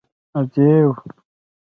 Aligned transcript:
_ادې!!! 0.39 0.73